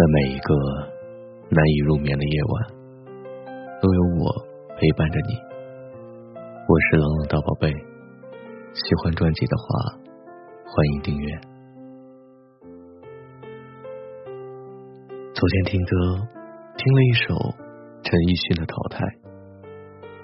[0.00, 0.54] 在每一个
[1.50, 2.72] 难以入眠的夜晚，
[3.82, 4.32] 都有我
[4.78, 5.36] 陪伴着你。
[6.34, 7.70] 我是冷冷大宝贝，
[8.72, 10.00] 喜欢专辑的话，
[10.64, 11.28] 欢迎订阅。
[15.34, 15.92] 昨天听歌，
[16.78, 17.34] 听了一首
[18.00, 19.04] 陈奕迅的《淘汰》，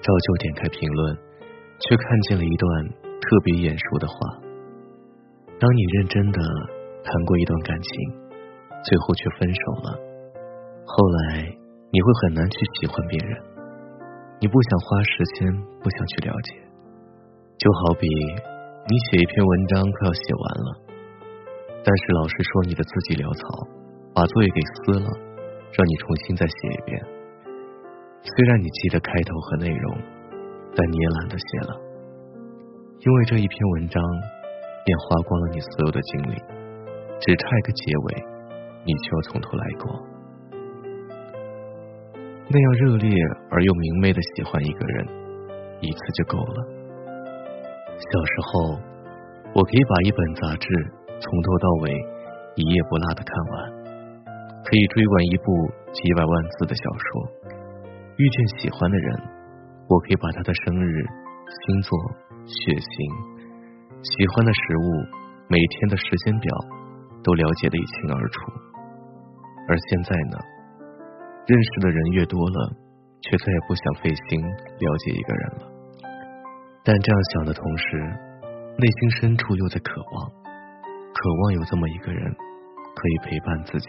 [0.01, 1.15] 照旧点开评论，
[1.85, 2.65] 却看见了一段
[3.21, 4.17] 特别眼熟的话：
[5.61, 6.41] 当你认真的
[7.05, 8.26] 谈过一段感情。
[8.83, 9.97] 最后却分手了。
[10.85, 11.43] 后来
[11.91, 13.37] 你会很难去喜欢别人，
[14.39, 15.51] 你不想花时间，
[15.83, 16.55] 不想去了解。
[17.57, 20.69] 就好比你写一篇文章快要写完了，
[21.83, 23.67] 但是老师说你的字迹潦草，
[24.13, 25.09] 把作业给撕了，
[25.73, 26.95] 让你重新再写一遍。
[28.23, 29.97] 虽然你记得开头和内容，
[30.75, 31.73] 但你也懒得写了，
[32.99, 33.99] 因为这一篇文章
[34.85, 36.35] 便花光了你所有的精力，
[37.19, 38.36] 只差一个结尾。
[38.87, 39.99] 你就从头来过，
[42.47, 43.11] 那样热烈
[43.51, 45.07] 而又明媚的喜欢一个人，
[45.81, 46.55] 一次就够了。
[47.97, 48.79] 小时候，
[49.53, 50.67] 我可以把一本杂志
[51.19, 51.91] 从头到尾
[52.55, 54.23] 一页不落的看完，
[54.63, 55.51] 可以追完一部
[55.91, 57.27] 几百万字的小说。
[58.15, 59.19] 遇见喜欢的人，
[59.89, 61.99] 我可以把他的生日、星座、
[62.45, 62.95] 血型、
[64.01, 64.87] 喜欢的食物、
[65.49, 66.55] 每天的时间表
[67.21, 68.39] 都了解的一清二楚。
[69.67, 70.37] 而现在呢，
[71.45, 72.71] 认识的人越多了，
[73.21, 75.67] 却再也不想费心了解一个人了。
[76.83, 77.97] 但这样想的同时，
[78.77, 80.31] 内心深处又在渴望，
[81.11, 83.87] 渴望有这么一个人可以陪伴自己。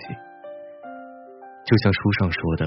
[1.64, 2.66] 就像书上说的，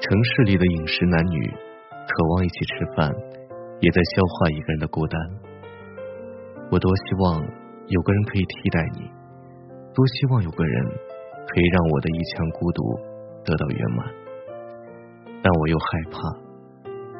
[0.00, 3.10] 城市里的饮食男女渴望一起吃饭，
[3.80, 5.20] 也在消化一个人的孤单。
[6.70, 7.42] 我多希望
[7.88, 9.10] 有个人可以替代你，
[9.92, 11.13] 多希望有个人。
[11.46, 12.82] 可以让我的一腔孤独
[13.44, 14.06] 得到圆满，
[15.42, 16.18] 但我又害怕，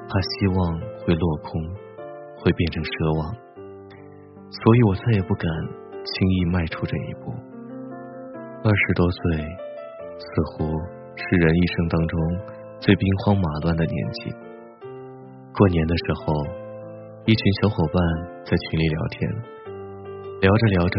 [0.09, 1.61] 怕希望会落空，
[2.39, 2.91] 会变成奢
[3.21, 3.35] 望，
[4.51, 5.45] 所以我再也不敢
[6.05, 7.33] 轻易迈出这一步。
[8.65, 9.21] 二十多岁
[10.19, 10.65] 似乎
[11.17, 12.19] 是人一生当中
[12.81, 14.33] 最兵荒马乱的年纪。
[15.53, 16.35] 过年的时候，
[17.27, 18.01] 一群小伙伴
[18.45, 19.31] 在群里聊天，
[20.41, 20.97] 聊着聊着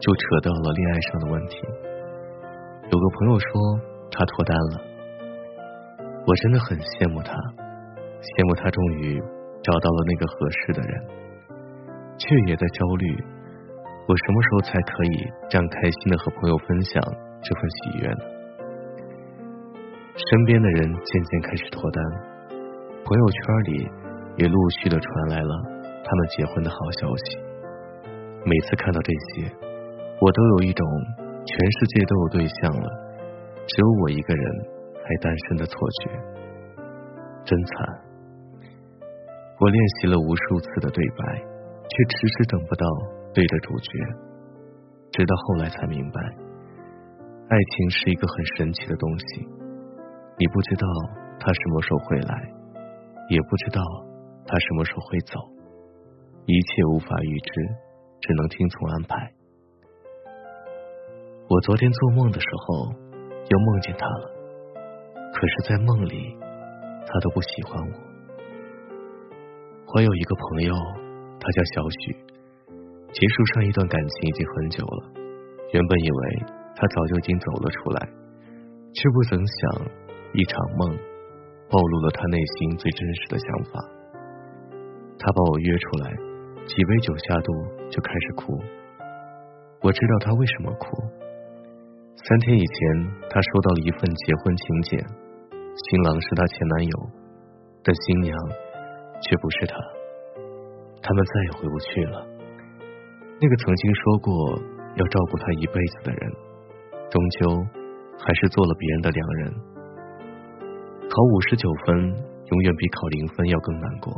[0.00, 1.60] 就扯到了恋爱上的问题。
[3.04, 3.46] 有朋友说
[4.10, 4.80] 他脱单了，
[6.24, 9.20] 我真的很羡慕他，羡慕他终于
[9.60, 10.92] 找到了那个合适的人，
[12.16, 13.04] 却也在焦虑，
[14.08, 15.20] 我什么时候才可以
[15.52, 16.96] 这样开心的和朋友分享
[17.44, 18.24] 这份喜悦呢？
[20.16, 22.00] 身边的人渐渐开始脱单，
[23.04, 23.84] 朋友圈里
[24.40, 25.52] 也陆续的传来了
[26.00, 27.36] 他们结婚的好消息。
[28.48, 29.52] 每次看到这些，
[30.24, 30.88] 我都有一种。
[31.46, 32.88] 全世界都有对象了，
[33.66, 34.44] 只有我一个人
[34.96, 36.10] 还单身的错觉，
[37.44, 38.00] 真惨。
[39.60, 42.86] 我练习了无数次的对白，却迟迟等不到
[43.32, 43.90] 对的主角。
[45.12, 46.20] 直到后来才明白，
[47.48, 49.46] 爱情是一个很神奇的东西，
[50.38, 50.88] 你不知道
[51.38, 52.34] 他什么时候会来，
[53.28, 53.80] 也不知道
[54.44, 55.38] 他什么时候会走，
[56.46, 57.52] 一切无法预知，
[58.20, 59.30] 只能听从安排。
[61.54, 62.90] 我昨天做梦的时候，
[63.46, 64.26] 又梦见他了。
[65.14, 66.36] 可是，在梦里，
[67.06, 67.94] 他都不喜欢我。
[69.94, 70.74] 我有一个朋友，
[71.38, 72.10] 他叫小许，
[73.12, 75.12] 结束上一段感情已经很久了。
[75.70, 76.42] 原本以为
[76.74, 78.02] 他早就已经走了出来，
[78.92, 79.86] 却不曾想，
[80.32, 80.90] 一场梦
[81.70, 83.78] 暴露了他内心最真实的想法。
[85.20, 86.10] 他把我约出来，
[86.66, 87.52] 几杯酒下肚，
[87.90, 88.58] 就开始哭。
[89.82, 91.23] 我知道他为什么哭。
[92.16, 92.76] 三天以前，
[93.28, 94.98] 他收到了一份结婚请柬，
[95.76, 97.10] 新郎是他前男友，
[97.82, 98.32] 但新娘
[99.20, 99.76] 却不是他。
[101.02, 102.26] 他们再也回不去了。
[103.40, 104.32] 那个曾经说过
[104.96, 106.32] 要照顾他一辈子的人，
[107.10, 107.66] 终究
[108.18, 109.52] 还是做了别人的良人。
[111.10, 114.14] 考五十九分，永远比考零分要更难过。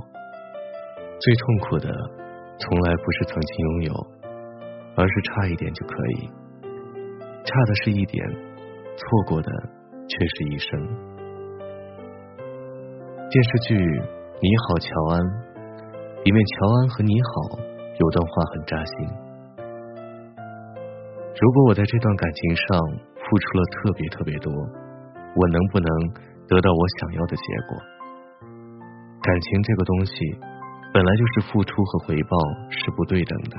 [1.19, 1.88] 最痛苦的，
[2.60, 3.94] 从来不是曾经拥有，
[4.94, 6.31] 而是差一点就可以。
[7.46, 8.26] 差的是一点，
[8.98, 9.48] 错过的
[10.08, 10.69] 却是一生。
[13.31, 13.78] 电视剧
[14.43, 15.22] 《你好，乔安》
[16.26, 18.94] 里面，乔安和你好有段话很扎心。
[21.38, 22.82] 如果我在这段感情上
[23.14, 25.87] 付出了特别特别多，我能不能
[26.50, 27.78] 得到我想要的结果？
[29.22, 30.14] 感情这个东西，
[30.92, 32.34] 本来就是付出和回报
[32.75, 33.56] 是不对等的。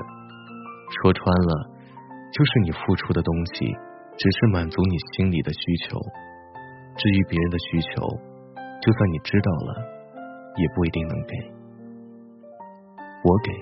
[1.00, 1.77] 说穿了。
[2.30, 3.66] 就是你付出的东西
[4.16, 5.98] 只是满足你心里的需求。
[6.96, 8.02] 至于别人的需求，
[8.82, 9.70] 就算你知道了，
[10.56, 11.34] 也不一定能给。
[13.22, 13.52] 我给，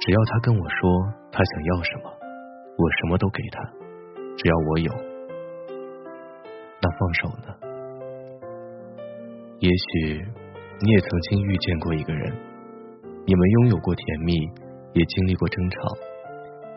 [0.00, 2.10] 只要他跟我说他想要什么，
[2.76, 3.62] 我什么都给他，
[4.36, 4.92] 只要我有。
[6.82, 7.54] 那放手呢？
[9.60, 10.22] 也许
[10.80, 12.32] 你也曾经遇见过一个人，
[13.24, 14.34] 你们拥有过甜蜜，
[14.92, 15.78] 也经历过争吵，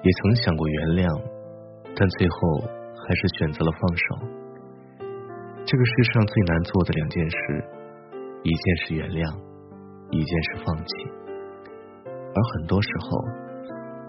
[0.04, 1.10] 也曾想过原谅，
[1.96, 2.38] 但最后
[3.02, 4.06] 还是选择了放手。
[5.66, 7.38] 这个世上最难做的两件事，
[8.44, 9.28] 一件是原谅，
[10.12, 10.92] 一件是放弃。
[12.08, 13.08] 而很多时候，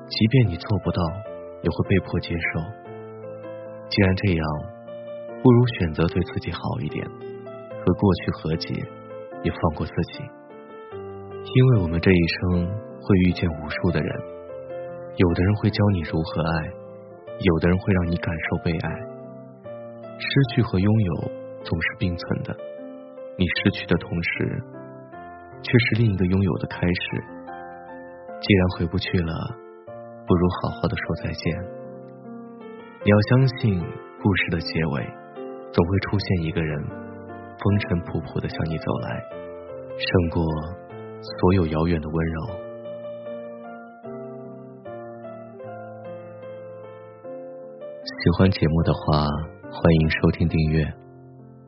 [0.06, 1.02] 即便你做不到，
[1.62, 2.60] 也会被迫接受。
[3.88, 4.44] 既然这样，
[5.42, 8.74] 不如选择对自己好一点，和过去和解，
[9.42, 10.22] 也放过自己。
[11.42, 12.66] 因为我们这一生
[13.00, 14.10] 会遇见无数的人，
[15.18, 16.66] 有的人会教你如何爱，
[17.38, 18.90] 有的人会让你感受被爱。
[20.18, 21.38] 失去和拥有。
[21.64, 22.56] 总是并存的，
[23.36, 24.62] 你失去的同时，
[25.60, 27.24] 却是另一个拥有的开始。
[28.40, 29.34] 既然回不去了，
[30.24, 31.58] 不如好好的说再见。
[33.04, 33.80] 你要相信，
[34.22, 35.04] 故事的结尾
[35.72, 39.20] 总会出现一个人，风尘仆仆的向你走来，
[39.98, 40.44] 胜过
[41.20, 42.67] 所有遥远的温柔。
[48.04, 49.26] 喜欢节目的话，
[49.70, 50.84] 欢迎收听订阅。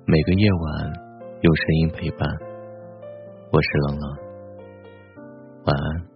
[0.07, 0.93] 每个夜晚
[1.41, 2.29] 有声音陪伴，
[3.53, 4.19] 我是冷冷，
[5.65, 6.10] 晚安。